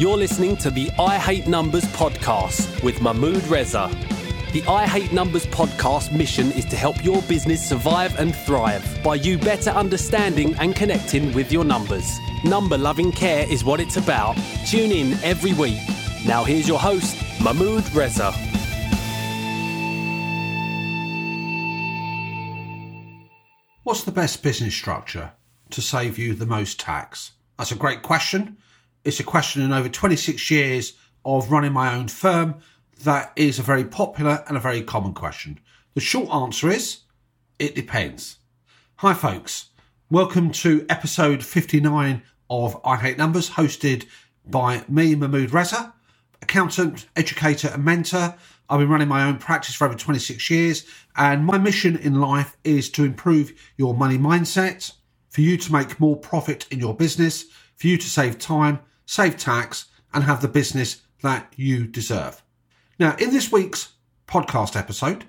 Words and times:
You're 0.00 0.16
listening 0.16 0.56
to 0.56 0.70
the 0.70 0.90
I 0.98 1.18
Hate 1.18 1.46
Numbers 1.46 1.84
podcast 1.84 2.82
with 2.82 3.02
Mahmood 3.02 3.46
Reza. 3.48 3.90
The 4.54 4.64
I 4.66 4.86
Hate 4.86 5.12
Numbers 5.12 5.44
podcast 5.44 6.10
mission 6.10 6.52
is 6.52 6.64
to 6.70 6.76
help 6.76 7.04
your 7.04 7.20
business 7.24 7.68
survive 7.68 8.18
and 8.18 8.34
thrive 8.34 8.82
by 9.04 9.16
you 9.16 9.36
better 9.36 9.68
understanding 9.68 10.54
and 10.54 10.74
connecting 10.74 11.34
with 11.34 11.52
your 11.52 11.64
numbers. 11.64 12.10
Number 12.44 12.78
loving 12.78 13.12
care 13.12 13.46
is 13.52 13.62
what 13.62 13.78
it's 13.78 13.98
about. 13.98 14.38
Tune 14.66 14.90
in 14.90 15.12
every 15.22 15.52
week. 15.52 15.82
Now, 16.26 16.44
here's 16.44 16.66
your 16.66 16.78
host, 16.78 17.14
Mahmood 17.44 17.84
Reza. 17.94 18.32
What's 23.82 24.04
the 24.04 24.12
best 24.12 24.42
business 24.42 24.74
structure 24.74 25.32
to 25.68 25.82
save 25.82 26.16
you 26.16 26.32
the 26.32 26.46
most 26.46 26.80
tax? 26.80 27.32
That's 27.58 27.72
a 27.72 27.76
great 27.76 28.00
question. 28.00 28.56
It's 29.02 29.18
a 29.18 29.24
question 29.24 29.62
in 29.62 29.72
over 29.72 29.88
26 29.88 30.50
years 30.50 30.92
of 31.24 31.50
running 31.50 31.72
my 31.72 31.94
own 31.94 32.08
firm 32.08 32.56
that 33.04 33.32
is 33.34 33.58
a 33.58 33.62
very 33.62 33.84
popular 33.84 34.44
and 34.46 34.58
a 34.58 34.60
very 34.60 34.82
common 34.82 35.14
question. 35.14 35.58
The 35.94 36.02
short 36.02 36.28
answer 36.28 36.68
is 36.68 36.98
it 37.58 37.74
depends. 37.74 38.36
Hi, 38.96 39.14
folks. 39.14 39.70
Welcome 40.10 40.52
to 40.52 40.84
episode 40.90 41.42
59 41.42 42.22
of 42.50 42.78
I 42.84 42.96
Hate 42.96 43.16
Numbers, 43.16 43.48
hosted 43.48 44.04
by 44.46 44.84
me, 44.86 45.14
Mahmood 45.14 45.54
Reza, 45.54 45.94
accountant, 46.42 47.08
educator, 47.16 47.68
and 47.68 47.82
mentor. 47.82 48.34
I've 48.68 48.80
been 48.80 48.90
running 48.90 49.08
my 49.08 49.24
own 49.24 49.38
practice 49.38 49.74
for 49.74 49.86
over 49.86 49.96
26 49.96 50.50
years, 50.50 50.84
and 51.16 51.46
my 51.46 51.56
mission 51.56 51.96
in 51.96 52.20
life 52.20 52.54
is 52.64 52.90
to 52.90 53.04
improve 53.04 53.54
your 53.78 53.94
money 53.94 54.18
mindset, 54.18 54.92
for 55.30 55.40
you 55.40 55.56
to 55.56 55.72
make 55.72 55.98
more 55.98 56.18
profit 56.18 56.66
in 56.70 56.80
your 56.80 56.94
business, 56.94 57.46
for 57.76 57.86
you 57.86 57.96
to 57.96 58.06
save 58.06 58.38
time, 58.38 58.80
save 59.10 59.36
tax, 59.36 59.86
and 60.14 60.22
have 60.22 60.40
the 60.40 60.46
business 60.46 61.02
that 61.20 61.52
you 61.56 61.84
deserve. 61.84 62.44
Now, 62.96 63.16
in 63.16 63.30
this 63.30 63.50
week's 63.50 63.94
podcast 64.28 64.76
episode, 64.76 65.24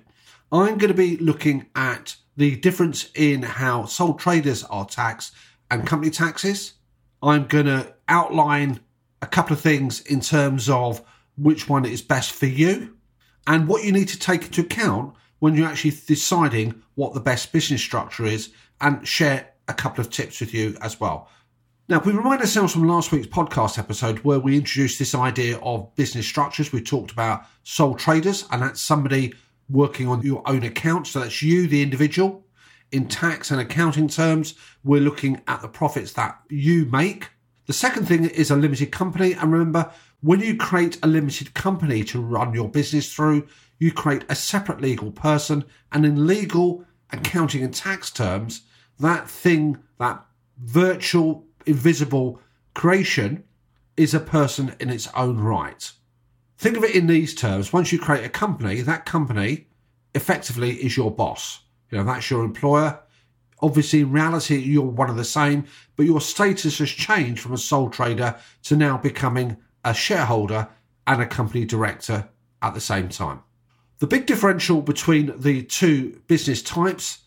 I'm 0.52 0.78
going 0.78 0.92
to 0.92 0.94
be 0.94 1.16
looking 1.16 1.66
at 1.74 2.14
the 2.36 2.54
difference 2.54 3.10
in 3.16 3.42
how 3.42 3.86
sole 3.86 4.14
traders 4.14 4.62
are 4.62 4.86
taxed 4.86 5.34
and 5.68 5.84
company 5.84 6.12
taxes. 6.12 6.74
I'm 7.24 7.48
going 7.48 7.66
to 7.66 7.92
outline 8.06 8.78
a 9.20 9.26
couple 9.26 9.54
of 9.54 9.60
things 9.60 10.00
in 10.02 10.20
terms 10.20 10.70
of 10.70 11.02
which 11.36 11.68
one 11.68 11.84
is 11.84 12.02
best 12.02 12.30
for 12.30 12.46
you 12.46 12.96
and 13.48 13.66
what 13.66 13.82
you 13.82 13.90
need 13.90 14.08
to 14.10 14.18
take 14.18 14.44
into 14.44 14.60
account 14.60 15.12
when 15.40 15.56
you're 15.56 15.66
actually 15.66 15.96
deciding 16.06 16.80
what 16.94 17.14
the 17.14 17.20
best 17.20 17.50
business 17.50 17.82
structure 17.82 18.26
is 18.26 18.50
and 18.80 19.08
share 19.08 19.48
a 19.66 19.74
couple 19.74 20.00
of 20.00 20.08
tips 20.08 20.38
with 20.38 20.54
you 20.54 20.76
as 20.80 21.00
well. 21.00 21.28
Now, 21.88 21.98
we 21.98 22.12
remind 22.12 22.40
ourselves 22.40 22.72
from 22.72 22.86
last 22.86 23.10
week's 23.10 23.26
podcast 23.26 23.76
episode 23.76 24.20
where 24.20 24.38
we 24.38 24.56
introduced 24.56 25.00
this 25.00 25.16
idea 25.16 25.58
of 25.58 25.92
business 25.96 26.28
structures. 26.28 26.72
We 26.72 26.80
talked 26.80 27.10
about 27.10 27.44
sole 27.64 27.96
traders, 27.96 28.46
and 28.52 28.62
that's 28.62 28.80
somebody 28.80 29.34
working 29.68 30.06
on 30.06 30.22
your 30.22 30.48
own 30.48 30.62
account. 30.62 31.08
So 31.08 31.18
that's 31.18 31.42
you, 31.42 31.66
the 31.66 31.82
individual. 31.82 32.46
In 32.92 33.08
tax 33.08 33.50
and 33.50 33.60
accounting 33.60 34.06
terms, 34.06 34.54
we're 34.84 35.00
looking 35.00 35.42
at 35.48 35.60
the 35.60 35.66
profits 35.66 36.12
that 36.12 36.38
you 36.48 36.84
make. 36.86 37.30
The 37.66 37.72
second 37.72 38.06
thing 38.06 38.26
is 38.26 38.52
a 38.52 38.56
limited 38.56 38.92
company. 38.92 39.32
And 39.32 39.52
remember, 39.52 39.90
when 40.20 40.38
you 40.38 40.56
create 40.56 40.98
a 41.02 41.08
limited 41.08 41.52
company 41.52 42.04
to 42.04 42.20
run 42.20 42.54
your 42.54 42.68
business 42.68 43.12
through, 43.12 43.48
you 43.80 43.90
create 43.90 44.24
a 44.28 44.36
separate 44.36 44.80
legal 44.80 45.10
person. 45.10 45.64
And 45.90 46.06
in 46.06 46.28
legal, 46.28 46.84
accounting, 47.10 47.64
and 47.64 47.74
tax 47.74 48.08
terms, 48.08 48.62
that 49.00 49.28
thing, 49.28 49.78
that 49.98 50.24
virtual, 50.62 51.44
invisible 51.66 52.40
creation, 52.74 53.44
is 53.96 54.14
a 54.14 54.20
person 54.20 54.74
in 54.80 54.90
its 54.90 55.08
own 55.14 55.38
right. 55.38 55.92
Think 56.58 56.76
of 56.76 56.84
it 56.84 56.94
in 56.94 57.06
these 57.06 57.34
terms. 57.34 57.72
Once 57.72 57.92
you 57.92 57.98
create 57.98 58.24
a 58.24 58.28
company, 58.28 58.80
that 58.80 59.04
company 59.04 59.66
effectively 60.14 60.74
is 60.76 60.96
your 60.96 61.10
boss. 61.10 61.60
You 61.90 61.98
know, 61.98 62.04
that's 62.04 62.30
your 62.30 62.44
employer. 62.44 63.00
Obviously, 63.60 64.00
in 64.00 64.12
reality, 64.12 64.56
you're 64.56 64.82
one 64.82 65.10
of 65.10 65.16
the 65.16 65.24
same, 65.24 65.64
but 65.96 66.06
your 66.06 66.20
status 66.20 66.78
has 66.78 66.90
changed 66.90 67.40
from 67.42 67.52
a 67.52 67.58
sole 67.58 67.90
trader 67.90 68.36
to 68.64 68.76
now 68.76 68.96
becoming 68.96 69.56
a 69.84 69.92
shareholder 69.92 70.68
and 71.06 71.20
a 71.20 71.26
company 71.26 71.64
director 71.64 72.28
at 72.60 72.74
the 72.74 72.80
same 72.80 73.08
time. 73.08 73.42
The 73.98 74.06
big 74.06 74.26
differential 74.26 74.82
between 74.82 75.32
the 75.38 75.62
two 75.62 76.20
business 76.26 76.62
types 76.62 77.20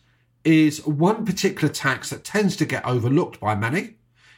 is 0.44 0.86
one 0.86 1.24
particular 1.24 1.72
tax 1.72 2.10
that 2.10 2.24
tends 2.24 2.56
to 2.56 2.64
get 2.64 2.84
overlooked 2.84 3.40
by 3.40 3.54
many. 3.54 3.95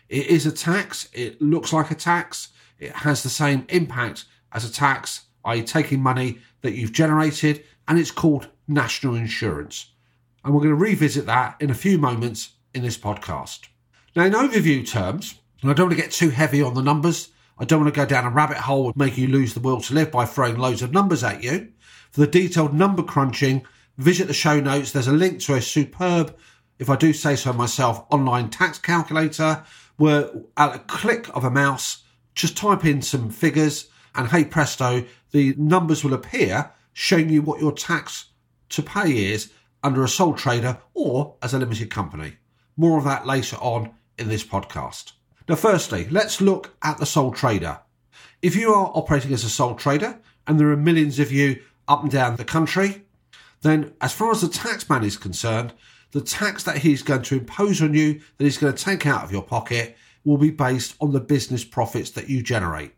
It 0.08 0.26
is 0.26 0.46
a 0.46 0.52
tax, 0.52 1.08
it 1.12 1.40
looks 1.42 1.72
like 1.72 1.90
a 1.90 1.94
tax, 1.94 2.48
it 2.78 2.92
has 2.92 3.22
the 3.22 3.28
same 3.28 3.66
impact 3.68 4.24
as 4.52 4.64
a 4.64 4.72
tax, 4.72 5.26
i.e., 5.44 5.62
taking 5.62 6.00
money 6.00 6.38
that 6.62 6.74
you've 6.74 6.92
generated, 6.92 7.64
and 7.86 7.98
it's 7.98 8.10
called 8.10 8.48
national 8.66 9.14
insurance. 9.14 9.92
And 10.44 10.54
we're 10.54 10.60
going 10.60 10.70
to 10.70 10.76
revisit 10.76 11.26
that 11.26 11.56
in 11.60 11.70
a 11.70 11.74
few 11.74 11.98
moments 11.98 12.52
in 12.72 12.82
this 12.82 12.96
podcast. 12.96 13.68
Now, 14.16 14.24
in 14.24 14.32
overview 14.32 14.88
terms, 14.88 15.34
and 15.60 15.70
I 15.70 15.74
don't 15.74 15.88
want 15.88 15.98
to 15.98 16.02
get 16.02 16.12
too 16.12 16.30
heavy 16.30 16.62
on 16.62 16.74
the 16.74 16.82
numbers, 16.82 17.30
I 17.58 17.64
don't 17.64 17.80
want 17.80 17.92
to 17.92 18.00
go 18.00 18.06
down 18.06 18.24
a 18.24 18.30
rabbit 18.30 18.58
hole 18.58 18.86
and 18.86 18.96
make 18.96 19.18
you 19.18 19.26
lose 19.26 19.54
the 19.54 19.60
will 19.60 19.80
to 19.82 19.94
live 19.94 20.10
by 20.10 20.24
throwing 20.24 20.56
loads 20.56 20.82
of 20.82 20.92
numbers 20.92 21.24
at 21.24 21.42
you. 21.42 21.72
For 22.10 22.20
the 22.20 22.26
detailed 22.26 22.72
number 22.72 23.02
crunching, 23.02 23.66
visit 23.96 24.28
the 24.28 24.34
show 24.34 24.60
notes. 24.60 24.92
There's 24.92 25.08
a 25.08 25.12
link 25.12 25.40
to 25.40 25.54
a 25.54 25.60
superb, 25.60 26.36
if 26.78 26.88
I 26.88 26.96
do 26.96 27.12
say 27.12 27.36
so 27.36 27.52
myself, 27.52 28.04
online 28.10 28.50
tax 28.50 28.78
calculator 28.78 29.64
where 29.96 30.30
at 30.56 30.76
a 30.76 30.78
click 30.80 31.28
of 31.36 31.44
a 31.44 31.50
mouse, 31.50 32.04
just 32.34 32.56
type 32.56 32.84
in 32.84 33.02
some 33.02 33.30
figures 33.30 33.88
and 34.14 34.28
hey 34.28 34.44
presto, 34.44 35.04
the 35.32 35.54
numbers 35.56 36.04
will 36.04 36.14
appear 36.14 36.72
showing 36.92 37.28
you 37.28 37.42
what 37.42 37.60
your 37.60 37.72
tax 37.72 38.26
to 38.70 38.82
pay 38.82 39.32
is 39.32 39.52
under 39.82 40.02
a 40.02 40.08
sole 40.08 40.34
trader 40.34 40.78
or 40.94 41.36
as 41.42 41.54
a 41.54 41.58
limited 41.58 41.90
company. 41.90 42.36
More 42.76 42.98
of 42.98 43.04
that 43.04 43.26
later 43.26 43.56
on 43.56 43.90
in 44.18 44.28
this 44.28 44.44
podcast. 44.44 45.12
Now, 45.48 45.56
firstly, 45.56 46.08
let's 46.10 46.40
look 46.40 46.76
at 46.82 46.98
the 46.98 47.06
sole 47.06 47.32
trader. 47.32 47.80
If 48.42 48.54
you 48.54 48.72
are 48.72 48.92
operating 48.94 49.32
as 49.32 49.44
a 49.44 49.50
sole 49.50 49.74
trader 49.74 50.18
and 50.46 50.58
there 50.58 50.70
are 50.70 50.76
millions 50.76 51.18
of 51.18 51.32
you 51.32 51.62
up 51.86 52.02
and 52.02 52.10
down 52.10 52.36
the 52.36 52.44
country, 52.44 53.04
then 53.62 53.94
as 54.00 54.12
far 54.12 54.30
as 54.30 54.42
the 54.42 54.48
taxman 54.48 55.04
is 55.04 55.16
concerned, 55.16 55.72
the 56.12 56.20
tax 56.20 56.64
that 56.64 56.78
he's 56.78 57.02
going 57.02 57.22
to 57.22 57.38
impose 57.38 57.82
on 57.82 57.94
you, 57.94 58.20
that 58.36 58.44
he's 58.44 58.58
going 58.58 58.72
to 58.72 58.84
take 58.84 59.06
out 59.06 59.24
of 59.24 59.32
your 59.32 59.42
pocket, 59.42 59.96
will 60.24 60.38
be 60.38 60.50
based 60.50 60.94
on 61.00 61.12
the 61.12 61.20
business 61.20 61.64
profits 61.64 62.10
that 62.10 62.28
you 62.28 62.42
generate. 62.42 62.92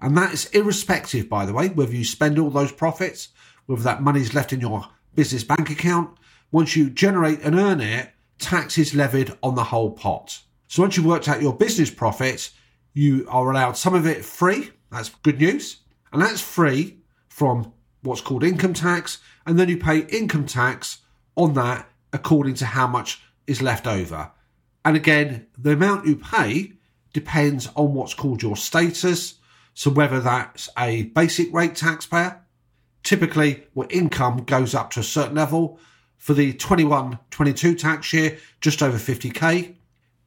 And 0.00 0.16
that 0.16 0.32
is 0.32 0.46
irrespective, 0.46 1.28
by 1.28 1.46
the 1.46 1.52
way, 1.52 1.68
whether 1.68 1.94
you 1.94 2.04
spend 2.04 2.38
all 2.38 2.50
those 2.50 2.72
profits, 2.72 3.28
whether 3.66 3.82
that 3.82 4.02
money 4.02 4.20
is 4.20 4.34
left 4.34 4.52
in 4.52 4.60
your 4.60 4.86
business 5.14 5.44
bank 5.44 5.70
account. 5.70 6.16
Once 6.52 6.76
you 6.76 6.90
generate 6.90 7.40
and 7.40 7.54
earn 7.54 7.80
it, 7.80 8.10
tax 8.38 8.78
is 8.78 8.94
levied 8.94 9.32
on 9.42 9.54
the 9.54 9.64
whole 9.64 9.90
pot. 9.90 10.42
So 10.68 10.82
once 10.82 10.96
you've 10.96 11.06
worked 11.06 11.28
out 11.28 11.42
your 11.42 11.56
business 11.56 11.90
profits, 11.90 12.52
you 12.92 13.26
are 13.28 13.50
allowed 13.50 13.76
some 13.76 13.94
of 13.94 14.06
it 14.06 14.24
free. 14.24 14.70
That's 14.90 15.08
good 15.08 15.40
news. 15.40 15.78
And 16.12 16.22
that's 16.22 16.40
free 16.40 16.98
from 17.28 17.72
what's 18.02 18.20
called 18.20 18.44
income 18.44 18.74
tax. 18.74 19.18
And 19.46 19.58
then 19.58 19.68
you 19.68 19.76
pay 19.76 20.00
income 20.00 20.46
tax 20.46 20.98
on 21.34 21.54
that 21.54 21.88
according 22.16 22.54
to 22.54 22.64
how 22.64 22.86
much 22.86 23.20
is 23.46 23.60
left 23.60 23.86
over. 23.86 24.32
And 24.84 24.96
again, 24.96 25.46
the 25.56 25.72
amount 25.72 26.06
you 26.06 26.16
pay 26.16 26.72
depends 27.12 27.68
on 27.76 27.92
what's 27.92 28.14
called 28.14 28.42
your 28.42 28.56
status. 28.56 29.34
So 29.74 29.90
whether 29.90 30.20
that's 30.20 30.70
a 30.78 31.04
basic 31.04 31.52
rate 31.52 31.76
taxpayer, 31.76 32.40
typically 33.02 33.64
where 33.74 33.86
income 33.90 34.44
goes 34.44 34.74
up 34.74 34.90
to 34.92 35.00
a 35.00 35.04
certain 35.04 35.36
level 35.36 35.78
for 36.16 36.32
the 36.32 36.54
21 36.54 37.18
22 37.30 37.74
tax 37.74 38.12
year, 38.14 38.38
just 38.62 38.82
over 38.82 38.96
50k. 38.96 39.74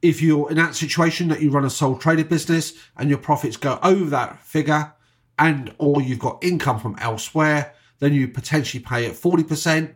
If 0.01 0.21
you're 0.21 0.49
in 0.49 0.57
that 0.57 0.75
situation 0.75 1.27
that 1.29 1.41
you 1.41 1.49
run 1.49 1.65
a 1.65 1.69
sole 1.71 1.97
trader 1.97 2.23
business 2.23 2.73
and 2.95 3.09
your 3.09 3.17
profits 3.17 3.57
go 3.57 3.79
over 3.81 4.11
that 4.11 4.39
figure 4.43 4.93
and 5.39 5.73
or 5.79 6.01
you've 6.01 6.19
got 6.19 6.43
income 6.43 6.79
from 6.79 6.95
elsewhere, 6.99 7.73
then 7.97 8.13
you 8.13 8.27
potentially 8.27 8.83
pay 8.83 9.07
at 9.07 9.13
40% 9.13 9.95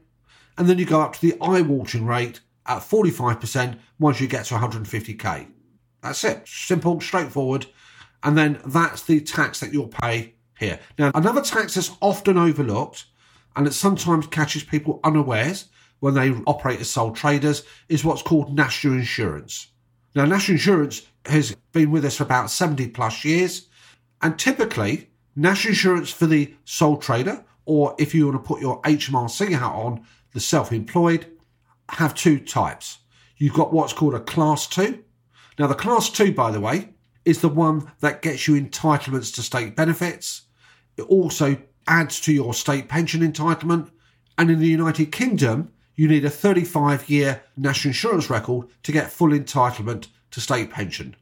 and 0.58 0.68
then 0.68 0.78
you 0.78 0.86
go 0.86 1.02
up 1.02 1.14
to 1.14 1.22
the 1.22 1.38
eye-watering 1.42 2.06
rate 2.06 2.42
at 2.66 2.80
45% 2.80 3.78
once 4.00 4.20
you 4.20 4.28
get 4.28 4.46
to 4.46 4.56
150k. 4.56 5.48
That's 6.02 6.24
it. 6.24 6.48
Simple, 6.48 7.00
straightforward. 7.02 7.66
And 8.24 8.38
then 8.38 8.62
that's 8.66 9.04
the 9.04 9.20
tax 9.20 9.60
that 9.60 9.74
you'll 9.74 9.88
pay 9.88 10.36
here. 10.58 10.80
Now, 10.98 11.12
another 11.16 11.42
tax 11.42 11.76
that's 11.76 11.92
often 12.02 12.38
overlooked 12.38 13.06
and 13.56 13.68
it 13.68 13.74
sometimes 13.74 14.28
catches 14.28 14.64
people 14.64 15.00
unawares 15.04 15.66
when 16.00 16.14
they 16.14 16.32
operate 16.48 16.82
as 16.82 16.90
sole 16.90 17.12
traders 17.12 17.64
is 17.88 18.04
what's 18.04 18.22
called 18.22 18.56
national 18.56 18.94
insurance. 18.94 19.68
Now, 20.16 20.26
national 20.26 20.56
insurance 20.56 21.08
has 21.26 21.56
been 21.72 21.92
with 21.92 22.06
us 22.06 22.18
for 22.18 22.24
about 22.24 22.50
70 22.50 22.90
plus 22.90 23.24
years. 23.24 23.68
And 24.22 24.38
typically, 24.38 25.10
national 25.36 25.72
insurance 25.72 26.12
for 26.12 26.28
the 26.28 26.54
sole 26.66 26.98
trader, 26.98 27.44
or 27.66 27.96
if 27.98 28.14
you 28.14 28.28
want 28.28 28.44
to 28.44 28.48
put 28.48 28.62
your 28.62 28.82
HMRC 28.82 29.52
hat 29.52 29.64
on, 29.64 30.06
the 30.34 30.40
self 30.40 30.72
employed, 30.72 31.28
have 31.90 32.16
two 32.16 32.40
types. 32.40 33.00
You've 33.38 33.54
got 33.54 33.74
what's 33.74 33.94
called 33.94 34.16
a 34.16 34.20
class 34.20 34.68
two. 34.68 35.04
Now, 35.60 35.68
the 35.68 35.76
class 35.76 36.10
two, 36.10 36.34
by 36.34 36.52
the 36.52 36.62
way, 36.62 36.90
is 37.26 37.42
the 37.42 37.50
one 37.50 37.92
that 38.00 38.22
gets 38.22 38.48
you 38.48 38.60
entitlements 38.60 39.34
to 39.36 39.42
state 39.42 39.76
benefits. 39.76 40.44
It 40.98 41.04
also 41.04 41.58
adds 41.88 42.20
to 42.22 42.34
your 42.34 42.54
state 42.54 42.88
pension 42.90 43.22
entitlement. 43.22 43.92
And 44.38 44.50
in 44.50 44.60
the 44.60 44.68
United 44.68 45.12
Kingdom, 45.12 45.72
you 45.96 46.08
need 46.08 46.26
a 46.26 46.30
35 46.30 47.10
year 47.10 47.44
national 47.56 47.90
insurance 47.90 48.30
record 48.30 48.68
to 48.84 48.92
get 48.92 49.12
full 49.12 49.30
entitlement 49.30 50.08
to 50.32 50.42
state 50.42 50.72
pension. 50.72 51.16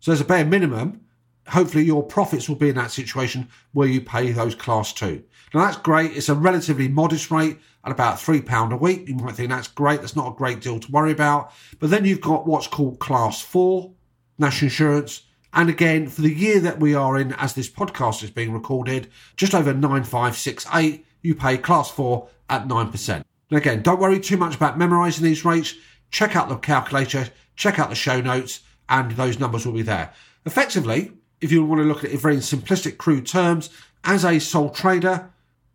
So, 0.00 0.12
as 0.12 0.20
a 0.20 0.24
bare 0.24 0.44
minimum, 0.44 1.00
hopefully 1.48 1.84
your 1.84 2.02
profits 2.02 2.48
will 2.48 2.56
be 2.56 2.68
in 2.68 2.76
that 2.76 2.90
situation 2.90 3.48
where 3.72 3.88
you 3.88 4.00
pay 4.00 4.32
those 4.32 4.54
class 4.54 4.92
two. 4.92 5.22
Now 5.52 5.64
that's 5.64 5.76
great. 5.76 6.16
It's 6.16 6.28
a 6.28 6.34
relatively 6.34 6.88
modest 6.88 7.30
rate 7.30 7.58
at 7.84 7.92
about 7.92 8.16
£3 8.16 8.72
a 8.72 8.76
week. 8.76 9.08
You 9.08 9.14
might 9.16 9.34
think 9.34 9.50
that's 9.50 9.68
great. 9.68 10.00
That's 10.00 10.16
not 10.16 10.32
a 10.32 10.36
great 10.36 10.60
deal 10.60 10.80
to 10.80 10.90
worry 10.90 11.12
about. 11.12 11.52
But 11.78 11.90
then 11.90 12.04
you've 12.04 12.20
got 12.20 12.46
what's 12.46 12.66
called 12.66 12.98
class 12.98 13.40
four 13.40 13.92
national 14.38 14.66
insurance. 14.66 15.22
And 15.52 15.70
again, 15.70 16.08
for 16.08 16.22
the 16.22 16.34
year 16.34 16.58
that 16.60 16.80
we 16.80 16.94
are 16.94 17.16
in, 17.18 17.32
as 17.34 17.54
this 17.54 17.70
podcast 17.70 18.24
is 18.24 18.30
being 18.30 18.52
recorded, 18.52 19.08
just 19.36 19.54
over 19.54 19.72
9568, 19.72 21.06
you 21.22 21.34
pay 21.34 21.56
class 21.58 21.90
four 21.90 22.28
at 22.50 22.66
9%. 22.66 23.08
And 23.50 23.58
again, 23.58 23.82
don't 23.82 24.00
worry 24.00 24.18
too 24.18 24.36
much 24.36 24.56
about 24.56 24.78
memorizing 24.78 25.24
these 25.24 25.44
rates. 25.44 25.74
Check 26.10 26.34
out 26.34 26.48
the 26.48 26.56
calculator, 26.56 27.28
check 27.54 27.78
out 27.78 27.90
the 27.90 27.94
show 27.94 28.20
notes, 28.20 28.60
and 28.88 29.12
those 29.12 29.38
numbers 29.38 29.64
will 29.64 29.72
be 29.74 29.82
there. 29.82 30.12
Effectively, 30.44 31.12
if 31.44 31.52
you 31.52 31.62
want 31.62 31.78
to 31.82 31.86
look 31.86 31.98
at 31.98 32.04
it 32.04 32.12
in 32.14 32.18
very 32.18 32.36
simplistic, 32.38 32.96
crude 32.96 33.26
terms, 33.26 33.68
as 34.02 34.24
a 34.24 34.38
sole 34.38 34.70
trader, 34.70 35.30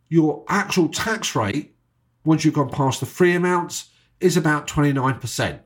your 0.08 0.44
actual 0.48 0.88
tax 0.88 1.36
rate, 1.36 1.76
once 2.24 2.44
you've 2.44 2.54
gone 2.54 2.70
past 2.70 2.98
the 2.98 3.06
free 3.06 3.36
amounts, 3.36 3.88
is 4.18 4.36
about 4.36 4.66
29%. 4.66 5.60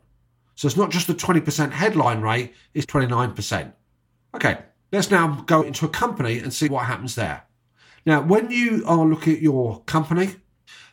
So 0.56 0.66
it's 0.68 0.76
not 0.76 0.90
just 0.90 1.06
the 1.06 1.14
20% 1.14 1.70
headline 1.70 2.20
rate, 2.20 2.52
it's 2.74 2.84
29%. 2.84 3.72
Okay, 4.34 4.58
let's 4.92 5.10
now 5.10 5.42
go 5.46 5.62
into 5.62 5.86
a 5.86 5.88
company 5.88 6.38
and 6.38 6.52
see 6.52 6.68
what 6.68 6.84
happens 6.84 7.14
there. 7.14 7.44
Now, 8.04 8.20
when 8.20 8.50
you 8.50 8.84
are 8.86 9.06
looking 9.06 9.36
at 9.36 9.40
your 9.42 9.82
company, 9.84 10.36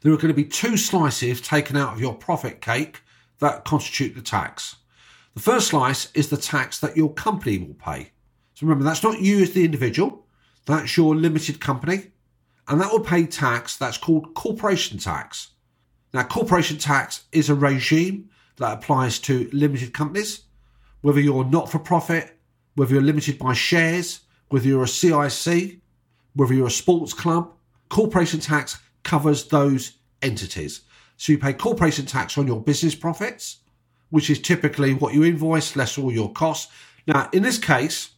there 0.04 0.14
are 0.14 0.18
going 0.18 0.30
to 0.30 0.34
be 0.34 0.46
two 0.46 0.78
slices 0.78 1.42
taken 1.42 1.76
out 1.76 1.94
of 1.94 2.00
your 2.00 2.16
profit 2.16 2.62
cake 2.62 3.02
that 3.40 3.66
constitute 3.66 4.16
the 4.16 4.22
tax. 4.22 4.78
The 5.34 5.42
first 5.42 5.68
slice 5.68 6.10
is 6.14 6.30
the 6.30 6.38
tax 6.38 6.80
that 6.80 6.96
your 6.96 7.14
company 7.14 7.58
will 7.58 7.74
pay. 7.74 8.14
So 8.62 8.68
remember, 8.68 8.84
that's 8.84 9.02
not 9.02 9.20
you 9.20 9.42
as 9.42 9.54
the 9.54 9.66
individual, 9.66 10.24
that's 10.68 10.96
your 10.96 11.16
limited 11.16 11.60
company, 11.60 12.12
and 12.68 12.80
that 12.80 12.92
will 12.92 13.00
pay 13.00 13.26
tax 13.26 13.76
that's 13.76 13.98
called 13.98 14.36
corporation 14.36 15.00
tax. 15.00 15.50
Now, 16.14 16.22
corporation 16.22 16.78
tax 16.78 17.24
is 17.32 17.50
a 17.50 17.56
regime 17.56 18.30
that 18.58 18.78
applies 18.78 19.18
to 19.22 19.50
limited 19.52 19.96
companies, 19.96 20.42
whether 21.02 21.20
you're 21.20 21.44
not 21.44 21.72
for 21.72 21.80
profit, 21.80 22.38
whether 22.76 22.94
you're 22.94 23.02
limited 23.02 23.40
by 23.40 23.54
shares, 23.54 24.20
whether 24.50 24.68
you're 24.68 24.84
a 24.84 24.88
CIC, 24.88 25.80
whether 26.36 26.54
you're 26.54 26.68
a 26.68 26.72
sports 26.72 27.14
club. 27.14 27.52
Corporation 27.90 28.40
tax 28.40 28.78
covers 29.02 29.48
those 29.48 29.94
entities. 30.22 30.82
So 31.18 31.32
you 31.32 31.40
pay 31.40 31.54
corporation 31.54 32.06
tax 32.06 32.38
on 32.38 32.46
your 32.46 32.62
business 32.62 32.94
profits, 32.94 33.58
which 34.12 34.30
is 34.30 34.40
typically 34.40 34.94
what 34.94 35.16
you 35.16 35.24
invoice 35.24 35.76
less 35.76 35.98
all 35.98 36.12
your 36.12 36.32
costs. 36.32 36.72
Now, 37.08 37.28
in 37.34 37.42
this 37.42 37.58
case, 37.58 38.12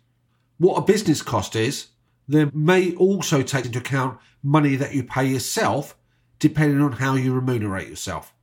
what 0.57 0.77
a 0.77 0.81
business 0.81 1.21
cost 1.21 1.55
is, 1.55 1.87
there 2.27 2.49
may 2.53 2.93
also 2.95 3.41
take 3.41 3.65
into 3.65 3.79
account 3.79 4.19
money 4.41 4.75
that 4.75 4.93
you 4.93 5.03
pay 5.03 5.25
yourself, 5.25 5.95
depending 6.39 6.81
on 6.81 6.93
how 6.93 7.15
you 7.15 7.33
remunerate 7.33 7.89
yourself. 7.89 8.33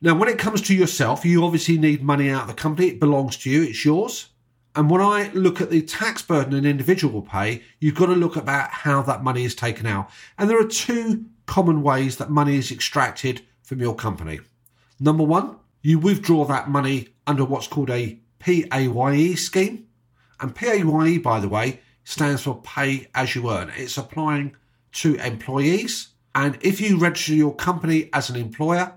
Now, 0.00 0.14
when 0.14 0.28
it 0.28 0.38
comes 0.38 0.60
to 0.62 0.74
yourself, 0.74 1.24
you 1.24 1.44
obviously 1.44 1.78
need 1.78 2.02
money 2.02 2.28
out 2.28 2.42
of 2.42 2.48
the 2.48 2.54
company. 2.54 2.88
It 2.88 3.00
belongs 3.00 3.36
to 3.38 3.50
you, 3.50 3.62
it's 3.62 3.84
yours. 3.84 4.30
And 4.74 4.90
when 4.90 5.00
I 5.00 5.30
look 5.32 5.60
at 5.60 5.70
the 5.70 5.82
tax 5.82 6.22
burden 6.22 6.54
an 6.54 6.64
individual 6.64 7.12
will 7.12 7.22
pay, 7.22 7.62
you've 7.78 7.94
got 7.94 8.06
to 8.06 8.14
look 8.14 8.36
about 8.36 8.70
how 8.70 9.02
that 9.02 9.22
money 9.22 9.44
is 9.44 9.54
taken 9.54 9.86
out. 9.86 10.10
And 10.38 10.48
there 10.48 10.58
are 10.58 10.66
two 10.66 11.26
common 11.46 11.82
ways 11.82 12.16
that 12.16 12.30
money 12.30 12.56
is 12.56 12.72
extracted 12.72 13.42
from 13.62 13.80
your 13.80 13.94
company. 13.94 14.40
Number 14.98 15.24
one, 15.24 15.56
you 15.82 15.98
withdraw 15.98 16.44
that 16.46 16.70
money 16.70 17.08
under 17.26 17.44
what's 17.44 17.68
called 17.68 17.90
a 17.90 18.18
PAYE 18.38 19.34
scheme. 19.36 19.86
And 20.42 20.54
PAYE, 20.54 21.18
by 21.18 21.40
the 21.40 21.48
way, 21.48 21.80
stands 22.04 22.42
for 22.42 22.60
pay 22.60 23.08
as 23.14 23.34
you 23.34 23.48
earn. 23.48 23.72
It's 23.76 23.96
applying 23.96 24.56
to 24.92 25.14
employees. 25.14 26.08
And 26.34 26.58
if 26.60 26.80
you 26.80 26.98
register 26.98 27.34
your 27.34 27.54
company 27.54 28.10
as 28.12 28.28
an 28.28 28.36
employer 28.36 28.92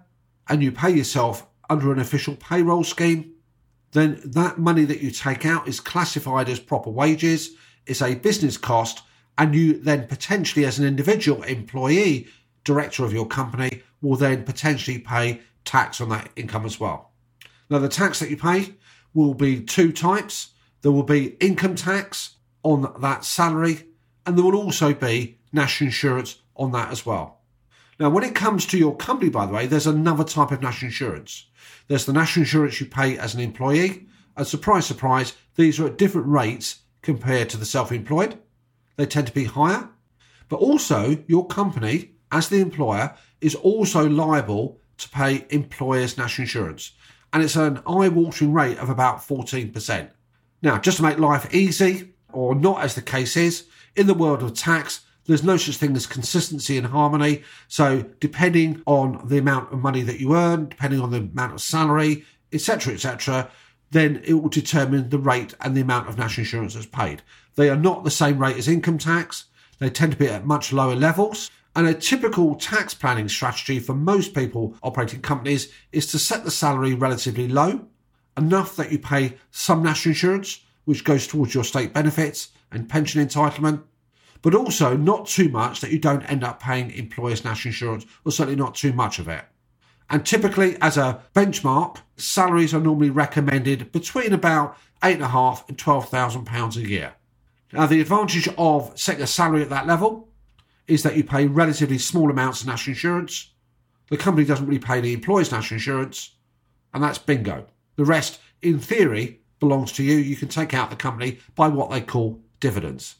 and 0.50 0.64
you 0.64 0.72
pay 0.72 0.90
yourself 0.90 1.46
under 1.70 1.92
an 1.92 2.00
official 2.00 2.36
payroll 2.36 2.84
scheme, 2.84 3.34
then 3.92 4.20
that 4.26 4.58
money 4.58 4.86
that 4.86 5.02
you 5.02 5.12
take 5.12 5.46
out 5.46 5.68
is 5.68 5.80
classified 5.80 6.50
as 6.50 6.60
proper 6.60 6.90
wages, 6.90 7.52
it's 7.86 8.02
a 8.02 8.16
business 8.16 8.58
cost, 8.58 9.04
and 9.38 9.54
you 9.54 9.80
then 9.80 10.08
potentially, 10.08 10.66
as 10.66 10.80
an 10.80 10.86
individual 10.86 11.44
employee, 11.44 12.28
director 12.64 13.06
of 13.06 13.14
your 13.14 13.28
company, 13.28 13.84
will 14.02 14.16
then 14.16 14.44
potentially 14.44 14.98
pay 14.98 15.42
tax 15.64 16.02
on 16.02 16.10
that 16.10 16.30
income 16.36 16.66
as 16.66 16.80
well. 16.80 17.12
Now, 17.70 17.80
the 17.80 17.90
tax 17.90 18.20
that 18.20 18.30
you 18.30 18.38
pay 18.38 18.74
will 19.14 19.34
be 19.34 19.62
two 19.62 19.92
types. 19.92 20.50
There 20.86 20.92
will 20.92 21.02
be 21.02 21.30
income 21.40 21.74
tax 21.74 22.36
on 22.62 22.94
that 23.00 23.26
salary, 23.26 23.88
and 24.24 24.38
there 24.38 24.46
will 24.46 24.56
also 24.56 24.94
be 24.94 25.40
national 25.52 25.88
insurance 25.88 26.44
on 26.56 26.74
that 26.74 26.92
as 26.92 27.04
well. 27.04 27.40
Now, 28.00 28.12
when 28.12 28.24
it 28.24 28.36
comes 28.36 28.68
to 28.68 28.78
your 28.78 28.96
company, 28.96 29.32
by 29.32 29.48
the 29.48 29.54
way, 29.54 29.66
there's 29.66 29.88
another 29.88 30.24
type 30.24 30.52
of 30.52 30.62
national 30.62 30.90
insurance. 30.90 31.48
There's 31.88 32.06
the 32.06 32.14
national 32.14 32.44
insurance 32.44 32.80
you 32.80 32.86
pay 32.86 33.18
as 33.18 33.34
an 33.34 33.40
employee, 33.40 34.06
and 34.38 34.46
surprise, 34.46 34.86
surprise, 34.86 35.34
these 35.56 35.80
are 35.80 35.88
at 35.88 35.98
different 35.98 36.28
rates 36.28 36.82
compared 37.02 37.50
to 37.50 37.58
the 37.58 37.66
self 37.66 37.92
employed. 37.92 38.38
They 38.96 39.08
tend 39.08 39.26
to 39.26 39.34
be 39.34 39.46
higher, 39.46 39.90
but 40.50 40.58
also 40.58 41.18
your 41.26 41.48
company, 41.48 42.12
as 42.32 42.50
the 42.50 42.62
employer, 42.62 43.16
is 43.42 43.56
also 43.56 44.08
liable 44.08 44.80
to 45.00 45.10
pay 45.10 45.48
employers' 45.50 46.16
national 46.16 46.44
insurance, 46.44 46.92
and 47.34 47.42
it's 47.42 47.56
an 47.56 47.82
eye 47.88 48.10
watering 48.10 48.54
rate 48.54 48.78
of 48.78 48.92
about 48.92 49.18
14%. 49.18 50.12
Now, 50.62 50.78
just 50.80 50.98
to 50.98 51.04
make 51.04 51.20
life 51.20 51.54
easy, 51.54 52.14
or 52.32 52.56
not 52.56 52.82
as 52.82 52.96
the 52.96 53.02
case 53.02 53.38
is, 53.38 53.66
in 53.96 54.08
the 54.08 54.14
world 54.14 54.44
of 54.44 54.54
tax, 54.54 55.02
there's 55.26 55.44
no 55.44 55.58
such 55.58 55.78
thing 55.78 55.96
as 55.96 56.06
consistency 56.06 56.78
and 56.78 56.88
harmony. 56.88 57.44
So, 57.68 58.06
depending 58.20 58.84
on 58.86 59.28
the 59.28 59.38
amount 59.38 59.74
of 59.74 59.80
money 59.80 60.02
that 60.02 60.20
you 60.20 60.36
earn, 60.36 60.70
depending 60.70 61.00
on 61.00 61.12
the 61.12 61.18
amount 61.18 61.54
of 61.54 61.62
salary, 61.62 62.26
etc., 62.54 62.94
etc., 62.94 63.50
then 63.92 64.22
it 64.24 64.34
will 64.34 64.50
determine 64.50 65.10
the 65.10 65.18
rate 65.18 65.54
and 65.62 65.76
the 65.76 65.82
amount 65.82 66.10
of 66.10 66.18
national 66.18 66.44
insurance 66.44 66.74
that's 66.74 66.86
paid. 66.86 67.22
They 67.56 67.70
are 67.70 67.78
not 67.78 68.04
the 68.04 68.12
same 68.12 68.40
rate 68.40 68.58
as 68.58 68.68
income 68.68 68.98
tax. 68.98 69.46
They 69.80 69.90
tend 69.90 70.12
to 70.14 70.18
be 70.18 70.28
at 70.28 70.46
much 70.46 70.74
lower 70.74 70.96
levels. 70.96 71.50
And 71.76 71.88
a 71.88 71.94
typical 71.94 72.56
tax 72.56 72.94
planning 72.94 73.28
strategy 73.28 73.80
for 73.80 73.94
most 73.94 74.34
people 74.34 74.76
operating 74.82 75.22
companies 75.22 75.72
is 75.92 76.08
to 76.08 76.20
set 76.20 76.44
the 76.44 76.52
salary 76.52 76.94
relatively 76.94 77.48
low 77.48 77.88
enough 78.38 78.76
that 78.76 78.92
you 78.92 79.00
pay 79.00 79.38
some 79.52 79.84
national 79.84 80.12
insurance, 80.12 80.62
which 80.86 81.04
goes 81.04 81.28
towards 81.28 81.54
your 81.54 81.64
state 81.64 81.94
benefits 81.94 82.50
and 82.72 82.90
pension 82.90 83.26
entitlement, 83.26 83.84
but 84.42 84.54
also 84.54 84.96
not 84.96 85.28
too 85.28 85.50
much 85.50 85.82
that 85.82 85.92
you 85.92 86.00
don't 86.00 86.24
end 86.24 86.44
up 86.44 86.62
paying 86.62 86.92
employers' 86.92 87.44
national 87.44 87.70
insurance, 87.72 88.06
or 88.24 88.32
certainly 88.32 88.56
not 88.56 88.76
too 88.76 88.94
much 88.94 89.18
of 89.20 89.28
it. 89.28 89.44
And 90.10 90.24
typically, 90.24 90.78
as 90.82 90.98
a 90.98 91.22
benchmark, 91.34 91.98
salaries 92.16 92.74
are 92.74 92.80
normally 92.80 93.10
recommended 93.10 93.92
between 93.92 94.34
about 94.34 94.78
eight 95.04 95.16
and 95.16 95.24
a 95.24 95.30
half 95.30 95.68
and 95.68 95.78
twelve 95.78 96.10
thousand 96.10 96.46
pounds 96.46 96.78
a 96.78 96.88
year. 96.88 97.16
Now, 97.74 97.88
the 97.88 98.02
advantage 98.02 98.48
of 98.58 98.92
setting 99.00 99.24
a 99.24 99.28
salary 99.28 99.64
at 99.64 99.70
that 99.70 99.88
level 99.88 100.30
is 100.88 101.02
that 101.02 101.18
you 101.18 101.24
pay 101.24 101.48
relatively 101.48 101.98
small 101.98 102.30
amounts 102.30 102.62
of 102.62 102.68
national 102.68 102.94
insurance. 102.94 103.52
The 104.10 104.18
company 104.18 104.46
doesn't 104.46 104.68
really 104.68 104.80
pay 104.80 105.02
the 105.02 105.14
employer's 105.14 105.52
national 105.52 105.78
insurance, 105.78 106.36
and 106.94 107.04
that's 107.04 107.18
bingo. 107.18 107.66
The 107.96 108.06
rest, 108.06 108.40
in 108.62 108.80
theory, 108.80 109.42
belongs 109.60 109.92
to 109.94 110.04
you. 110.04 110.16
You 110.18 110.36
can 110.36 110.50
take 110.50 110.74
out 110.74 110.90
the 110.90 110.96
company 110.96 111.40
by 111.56 111.68
what 111.68 111.90
they 111.90 112.02
call 112.02 112.42
dividends. 112.60 113.16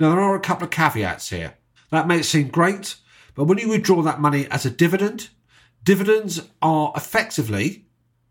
Now, 0.00 0.10
there 0.10 0.20
are 0.20 0.34
a 0.34 0.40
couple 0.40 0.64
of 0.64 0.70
caveats 0.70 1.30
here. 1.30 1.54
That 1.90 2.08
may 2.08 2.22
seem 2.22 2.48
great, 2.48 2.96
but 3.34 3.44
when 3.44 3.58
you 3.58 3.68
withdraw 3.68 4.02
that 4.02 4.20
money 4.20 4.48
as 4.50 4.66
a 4.66 4.70
dividend, 4.70 5.28
dividends 5.82 6.40
are 6.60 6.92
effectively 6.96 7.86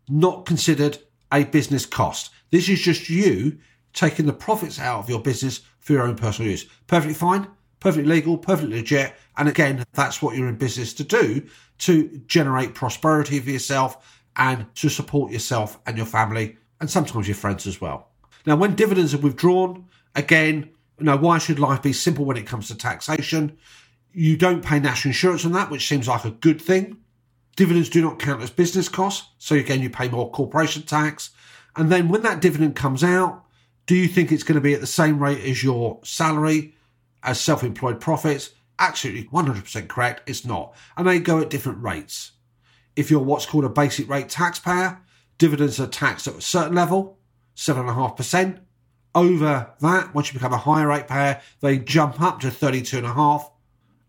not 0.08 0.44
considered 0.44 0.98
a 1.32 1.44
business 1.44 1.86
cost. 1.86 2.30
This 2.50 2.68
is 2.68 2.80
just 2.80 3.08
you 3.08 3.58
taking 3.92 4.26
the 4.26 4.32
profits 4.32 4.78
out 4.78 4.98
of 4.98 5.08
your 5.08 5.20
business 5.20 5.62
for 5.78 5.94
your 5.94 6.02
own 6.02 6.16
personal 6.16 6.50
use. 6.50 6.64
Perfectly 6.86 7.14
fine, 7.14 7.46
perfectly 7.80 8.08
legal, 8.08 8.36
perfectly 8.36 8.76
legit. 8.76 9.14
And 9.36 9.48
again, 9.48 9.84
that's 9.92 10.20
what 10.20 10.36
you're 10.36 10.48
in 10.48 10.56
business 10.56 10.92
to 10.94 11.04
do 11.04 11.46
to 11.78 12.22
generate 12.26 12.74
prosperity 12.74 13.40
for 13.40 13.50
yourself 13.50 14.22
and 14.36 14.72
to 14.76 14.88
support 14.88 15.32
yourself 15.32 15.78
and 15.86 15.96
your 15.96 16.06
family 16.06 16.56
and 16.80 16.90
sometimes 16.90 17.28
your 17.28 17.34
friends 17.36 17.66
as 17.66 17.80
well. 17.80 18.08
Now, 18.46 18.56
when 18.56 18.74
dividends 18.74 19.14
are 19.14 19.18
withdrawn, 19.18 19.86
again, 20.14 20.70
you 20.98 21.04
know, 21.04 21.16
why 21.16 21.38
should 21.38 21.58
life 21.58 21.82
be 21.82 21.92
simple 21.92 22.24
when 22.24 22.36
it 22.36 22.46
comes 22.46 22.68
to 22.68 22.74
taxation? 22.74 23.56
You 24.12 24.36
don't 24.36 24.64
pay 24.64 24.80
national 24.80 25.10
insurance 25.10 25.44
on 25.44 25.52
that, 25.52 25.70
which 25.70 25.88
seems 25.88 26.08
like 26.08 26.24
a 26.24 26.30
good 26.30 26.60
thing. 26.60 26.98
Dividends 27.56 27.88
do 27.88 28.02
not 28.02 28.18
count 28.18 28.42
as 28.42 28.50
business 28.50 28.88
costs, 28.88 29.28
so 29.38 29.54
again, 29.54 29.80
you 29.80 29.90
pay 29.90 30.08
more 30.08 30.30
corporation 30.30 30.82
tax. 30.82 31.30
And 31.76 31.90
then 31.90 32.08
when 32.08 32.22
that 32.22 32.40
dividend 32.40 32.76
comes 32.76 33.02
out, 33.02 33.44
Do 33.86 33.94
you 33.94 34.08
think 34.08 34.32
it's 34.32 34.42
going 34.42 34.54
to 34.54 34.62
be 34.62 34.74
at 34.74 34.80
the 34.80 34.86
same 34.86 35.22
rate 35.22 35.44
as 35.44 35.62
your 35.62 36.00
salary, 36.02 36.74
as 37.22 37.40
self 37.40 37.62
employed 37.62 38.00
profits? 38.00 38.50
Absolutely 38.78 39.28
100% 39.28 39.88
correct. 39.88 40.28
It's 40.28 40.44
not. 40.44 40.74
And 40.96 41.06
they 41.06 41.20
go 41.20 41.40
at 41.40 41.50
different 41.50 41.82
rates. 41.82 42.32
If 42.96 43.10
you're 43.10 43.20
what's 43.20 43.46
called 43.46 43.64
a 43.64 43.68
basic 43.68 44.08
rate 44.08 44.28
taxpayer, 44.28 45.00
dividends 45.38 45.80
are 45.80 45.86
taxed 45.86 46.26
at 46.26 46.36
a 46.36 46.40
certain 46.40 46.74
level, 46.74 47.18
7.5%. 47.56 48.60
Over 49.14 49.72
that, 49.80 50.14
once 50.14 50.28
you 50.28 50.34
become 50.34 50.52
a 50.52 50.58
higher 50.58 50.88
rate 50.88 51.08
payer, 51.08 51.40
they 51.60 51.78
jump 51.78 52.20
up 52.20 52.40
to 52.40 52.48
32.5. 52.48 53.50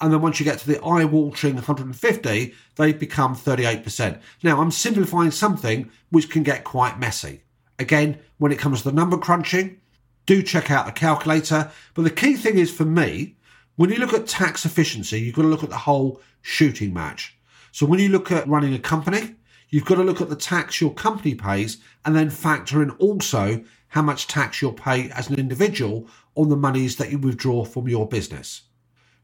and 0.01 0.11
then 0.11 0.21
once 0.21 0.39
you 0.39 0.43
get 0.43 0.59
to 0.59 0.67
the 0.67 0.83
eye-watering 0.83 1.55
150, 1.55 2.53
they 2.75 2.93
become 2.93 3.35
38%. 3.35 4.19
Now, 4.43 4.61
I'm 4.61 4.71
simplifying 4.71 5.31
something 5.31 5.89
which 6.09 6.29
can 6.29 6.43
get 6.43 6.63
quite 6.63 6.99
messy. 6.99 7.43
Again, 7.79 8.19
when 8.37 8.51
it 8.51 8.59
comes 8.59 8.81
to 8.81 8.89
the 8.89 8.95
number 8.95 9.17
crunching, 9.17 9.79
do 10.25 10.41
check 10.41 10.71
out 10.71 10.85
the 10.85 10.91
calculator. 10.91 11.71
But 11.93 12.03
the 12.03 12.09
key 12.09 12.35
thing 12.35 12.57
is 12.57 12.71
for 12.71 12.85
me, 12.85 13.37
when 13.75 13.89
you 13.89 13.97
look 13.97 14.13
at 14.13 14.27
tax 14.27 14.65
efficiency, 14.65 15.21
you've 15.21 15.35
got 15.35 15.43
to 15.43 15.47
look 15.47 15.63
at 15.63 15.69
the 15.69 15.77
whole 15.77 16.21
shooting 16.41 16.93
match. 16.93 17.34
So 17.75 17.85
when 17.85 17.99
you 17.99 18.07
look 18.07 18.31
at 18.31 18.47
running 18.47 18.73
a 18.73 18.79
company, 18.79 19.35
you've 19.67 19.83
got 19.83 19.95
to 19.95 20.03
look 20.03 20.21
at 20.21 20.29
the 20.29 20.37
tax 20.37 20.79
your 20.79 20.93
company 20.93 21.35
pays 21.35 21.79
and 22.05 22.15
then 22.15 22.29
factor 22.29 22.81
in 22.81 22.91
also 22.91 23.65
how 23.89 24.01
much 24.01 24.27
tax 24.27 24.61
you'll 24.61 24.71
pay 24.71 25.09
as 25.09 25.27
an 25.27 25.37
individual 25.37 26.07
on 26.35 26.47
the 26.47 26.55
monies 26.55 26.95
that 26.95 27.11
you 27.11 27.17
withdraw 27.17 27.65
from 27.65 27.89
your 27.89 28.07
business. 28.07 28.61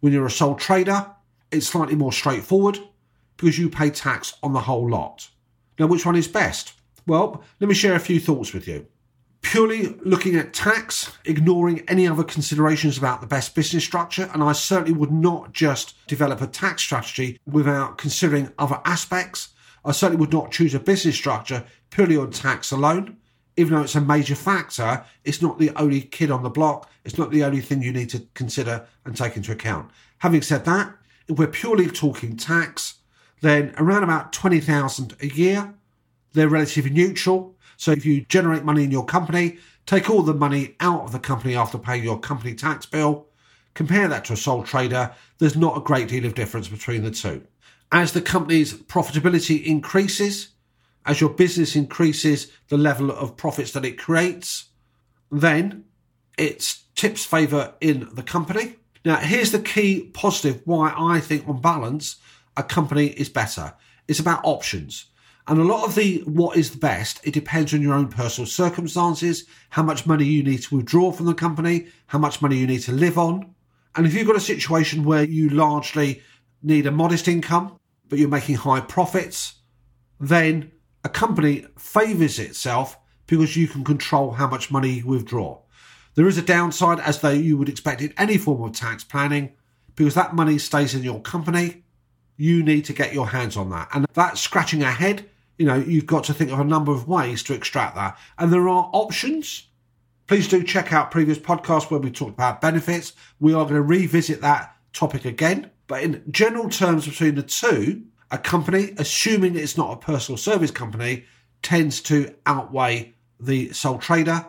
When 0.02 0.12
you're 0.12 0.26
a 0.26 0.30
sole 0.30 0.56
trader, 0.56 1.12
it's 1.50 1.68
slightly 1.68 1.96
more 1.96 2.12
straightforward 2.12 2.78
because 3.38 3.58
you 3.58 3.70
pay 3.70 3.90
tax 3.90 4.34
on 4.44 4.52
the 4.52 4.60
whole 4.60 4.90
lot. 4.90 5.30
Now, 5.80 5.88
which 5.88 6.06
one 6.06 6.18
is 6.18 6.28
best? 6.28 6.74
Well, 7.08 7.42
let 7.62 7.70
me 7.70 7.74
share 7.74 7.96
a 7.96 8.02
few 8.02 8.20
thoughts 8.20 8.54
with 8.54 8.68
you. 8.68 8.86
Purely 9.42 9.98
looking 10.06 10.36
at 10.36 10.54
tax, 10.54 11.12
ignoring 11.26 11.84
any 11.88 12.08
other 12.08 12.24
considerations 12.24 12.98
about 12.98 13.22
the 13.22 13.28
best 13.28 13.56
business 13.56 13.84
structure, 13.84 14.30
and 14.34 14.44
I 14.44 14.52
certainly 14.52 14.94
would 14.94 15.12
not 15.12 15.52
just 15.52 15.96
develop 16.08 16.42
a 16.42 16.48
tax 16.48 16.84
strategy 16.84 17.40
without 17.46 17.98
considering 17.98 18.54
other 18.58 18.80
aspects. 18.86 19.50
I 19.84 19.92
certainly 19.94 20.20
would 20.20 20.32
not 20.32 20.52
choose 20.52 20.76
a 20.76 20.80
business 20.80 21.16
structure 21.16 21.66
purely 21.90 22.18
on 22.18 22.32
tax 22.32 22.72
alone 22.72 23.18
even 23.58 23.76
though 23.76 23.84
it's 23.84 23.96
a 23.96 24.02
major 24.02 24.36
factor, 24.36 25.06
it's 25.24 25.42
not 25.42 25.60
the 25.60 25.72
only 25.76 26.02
kid 26.02 26.32
on 26.32 26.44
the 26.44 26.50
block. 26.50 26.90
It's 27.04 27.18
not 27.18 27.32
the 27.32 27.44
only 27.44 27.62
thing 27.62 27.82
you 27.82 27.92
need 27.92 28.10
to 28.10 28.26
consider 28.34 28.88
and 29.06 29.16
take 29.16 29.36
into 29.36 29.52
account. 29.52 29.92
Having 30.20 30.42
said 30.44 30.66
that, 30.66 30.96
if 31.28 31.38
we're 31.38 31.48
purely 31.48 31.88
talking 31.88 32.38
tax, 32.38 32.96
then 33.42 33.74
around 33.78 34.04
about 34.04 34.32
20,000 34.34 35.16
a 35.22 35.28
year, 35.28 35.74
they're 36.34 36.48
relatively 36.48 36.92
neutral. 36.92 37.56
So 37.82 37.92
if 37.92 38.06
you 38.06 38.22
generate 38.26 38.64
money 38.64 38.84
in 38.84 38.92
your 38.92 39.06
company, 39.06 39.58
take 39.88 40.08
all 40.08 40.22
the 40.22 40.36
money 40.36 40.76
out 40.82 41.02
of 41.02 41.14
the 41.14 41.20
company 41.20 41.56
after 41.56 41.80
paying 41.80 42.04
your 42.04 42.20
company 42.20 42.54
tax 42.54 42.86
bill, 42.86 43.26
compare 43.74 44.08
that 44.08 44.24
to 44.26 44.34
a 44.34 44.38
sole 44.38 44.62
trader, 44.62 45.12
there's 45.40 45.56
not 45.56 45.76
a 45.76 45.82
great 45.82 46.08
deal 46.08 46.26
of 46.26 46.36
difference 46.36 46.68
between 46.68 47.02
the 47.04 47.10
two. 47.10 47.42
As 47.92 48.14
the 48.14 48.22
company's 48.22 48.72
profitability 48.72 49.66
increases, 49.66 50.50
as 51.08 51.20
your 51.20 51.32
business 51.32 51.76
increases 51.76 52.52
the 52.68 52.78
level 52.78 53.10
of 53.10 53.36
profits 53.36 53.72
that 53.72 53.84
it 53.84 53.98
creates, 53.98 54.66
then 55.32 55.86
it 56.38 56.78
tips 56.94 57.26
favour 57.26 57.74
in 57.82 58.10
the 58.14 58.22
company. 58.22 58.76
Now, 59.04 59.16
here's 59.16 59.52
the 59.52 59.60
key 59.60 60.12
positive 60.14 60.62
why 60.66 60.94
I 60.96 61.20
think, 61.20 61.50
on 61.50 61.60
balance, 61.62 62.18
a 62.56 62.62
company 62.62 63.08
is 63.08 63.30
better. 63.30 63.74
It's 64.08 64.20
about 64.20 64.42
options. 64.44 65.08
And 65.48 65.60
a 65.60 65.64
lot 65.64 65.86
of 65.86 65.96
the 65.96 66.20
what 66.26 66.58
is 66.58 66.72
the 66.72 66.78
best, 66.78 67.20
it 67.24 67.34
depends 67.34 67.74
on 67.74 67.82
your 67.82 67.94
own 67.94 68.08
personal 68.08 68.48
circumstances, 68.48 69.46
how 69.70 69.84
much 69.84 70.06
money 70.06 70.26
you 70.26 70.44
need 70.44 70.62
to 70.64 70.78
withdraw 70.78 71.12
from 71.12 71.26
the 71.26 71.34
company, 71.34 71.88
how 72.08 72.20
much 72.20 72.42
money 72.42 72.58
you 72.58 72.68
need 72.68 72.82
to 72.82 72.92
live 72.92 73.18
on. 73.18 73.54
And 73.96 74.06
if 74.06 74.14
you've 74.14 74.28
got 74.28 74.36
a 74.36 74.42
situation 74.42 75.04
where 75.04 75.24
you 75.24 75.50
largely 75.50 76.22
need 76.62 76.86
a 76.86 76.92
modest 76.92 77.28
income, 77.28 77.80
but 78.08 78.20
you're 78.20 78.30
making 78.30 78.56
high 78.56 78.82
profits, 78.82 79.56
then 80.20 80.72
a 81.04 81.10
company 81.10 81.66
favours 81.78 82.38
itself 82.40 82.98
because 83.26 83.56
you 83.56 83.68
can 83.68 83.84
control 83.84 84.32
how 84.32 84.48
much 84.48 84.72
money 84.72 85.00
you 85.00 85.08
withdraw. 85.08 85.60
There 86.16 86.28
is 86.28 86.38
a 86.38 86.42
downside, 86.42 87.00
as 87.00 87.22
though 87.22 87.30
you 87.30 87.58
would 87.58 87.70
expect 87.70 88.02
in 88.02 88.14
any 88.18 88.38
form 88.38 88.62
of 88.64 88.74
tax 88.74 89.04
planning, 89.04 89.54
because 89.96 90.14
that 90.16 90.36
money 90.36 90.58
stays 90.58 90.94
in 90.94 91.04
your 91.04 91.22
company. 91.22 91.84
You 92.38 92.64
need 92.64 92.86
to 92.86 92.94
get 92.94 93.14
your 93.14 93.28
hands 93.28 93.58
on 93.58 93.70
that. 93.70 93.90
And 93.94 94.06
that's 94.14 94.42
scratching 94.42 94.84
ahead. 94.84 95.30
You 95.58 95.66
know, 95.66 95.76
you've 95.76 96.08
got 96.08 96.24
to 96.26 96.34
think 96.34 96.52
of 96.52 96.60
a 96.60 96.64
number 96.64 96.92
of 96.92 97.08
ways 97.08 97.44
to 97.44 97.54
extract 97.54 97.96
that. 97.96 98.18
And 98.38 98.52
there 98.52 98.68
are 98.68 98.90
options. 98.94 99.68
Please 100.28 100.48
do 100.48 100.64
check 100.64 100.94
out 100.94 101.12
previous 101.12 101.38
podcasts 101.38 101.92
where 101.92 102.00
we 102.00 102.10
talked 102.10 102.34
about 102.34 102.62
benefits. 102.62 103.14
We 103.40 103.54
are 103.54 103.64
going 103.64 103.76
to 103.76 103.82
revisit 103.82 104.42
that 104.42 104.76
topic 104.94 105.26
again. 105.26 105.70
But 105.88 106.04
in 106.04 106.24
general 106.32 106.70
terms, 106.70 107.06
between 107.06 107.36
the 107.36 107.44
two, 107.44 108.04
a 108.32 108.38
company, 108.38 108.94
assuming 108.98 109.58
it's 109.58 109.78
not 109.78 109.92
a 109.92 109.98
personal 109.98 110.38
service 110.38 110.72
company, 110.72 111.26
tends 111.62 112.02
to 112.04 112.34
outweigh 112.46 113.14
the 113.40 113.74
sole 113.74 113.98
trader. 113.98 114.46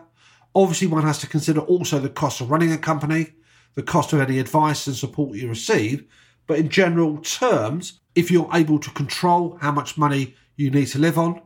Obviously, 0.55 0.87
one 0.87 1.03
has 1.03 1.19
to 1.19 1.27
consider 1.27 1.59
also 1.59 1.99
the 1.99 2.09
cost 2.09 2.39
of 2.41 2.49
running 2.49 2.71
a 2.71 2.77
company, 2.77 3.33
the 3.75 3.83
cost 3.83 4.13
of 4.13 4.21
any 4.21 4.39
advice 4.39 4.87
and 4.87 4.95
support 4.95 5.35
you 5.35 5.49
receive. 5.49 6.05
But 6.47 6.59
in 6.59 6.69
general 6.69 7.17
terms, 7.17 7.99
if 8.15 8.29
you're 8.29 8.49
able 8.53 8.79
to 8.79 8.89
control 8.91 9.57
how 9.61 9.71
much 9.71 9.97
money 9.97 10.35
you 10.55 10.69
need 10.69 10.87
to 10.87 10.99
live 10.99 11.17
on, 11.17 11.41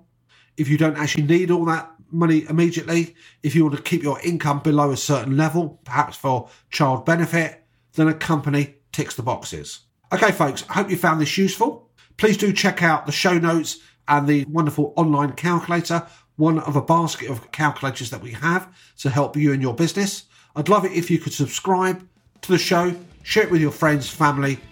if 0.57 0.67
you 0.67 0.77
don't 0.77 0.97
actually 0.97 1.23
need 1.23 1.51
all 1.51 1.65
that 1.65 1.91
money 2.11 2.45
immediately, 2.49 3.15
if 3.43 3.55
you 3.55 3.63
want 3.63 3.75
to 3.75 3.81
keep 3.81 4.03
your 4.03 4.19
income 4.21 4.59
below 4.59 4.91
a 4.91 4.97
certain 4.97 5.37
level, 5.37 5.79
perhaps 5.83 6.17
for 6.17 6.49
child 6.71 7.05
benefit, 7.05 7.63
then 7.93 8.07
a 8.07 8.13
company 8.13 8.75
ticks 8.91 9.15
the 9.15 9.23
boxes. 9.23 9.81
Okay, 10.11 10.31
folks, 10.31 10.63
I 10.69 10.73
hope 10.73 10.89
you 10.89 10.97
found 10.97 11.21
this 11.21 11.37
useful. 11.37 11.89
Please 12.17 12.37
do 12.37 12.53
check 12.53 12.81
out 12.81 13.05
the 13.05 13.11
show 13.11 13.37
notes 13.37 13.79
and 14.07 14.27
the 14.27 14.45
wonderful 14.45 14.93
online 14.95 15.33
calculator, 15.33 16.07
one 16.37 16.59
of 16.59 16.75
a 16.75 16.81
basket 16.81 17.29
of 17.29 17.51
calculators 17.51 18.09
that 18.09 18.21
we 18.21 18.31
have 18.31 18.73
to 18.99 19.09
help 19.09 19.35
you 19.35 19.51
in 19.51 19.61
your 19.61 19.73
business. 19.75 20.23
I'd 20.55 20.69
love 20.69 20.85
it 20.85 20.93
if 20.93 21.11
you 21.11 21.19
could 21.19 21.33
subscribe 21.33 22.07
to 22.41 22.51
the 22.51 22.57
show, 22.57 22.95
share 23.23 23.43
it 23.43 23.51
with 23.51 23.61
your 23.61 23.71
friends, 23.71 24.09
family, 24.09 24.59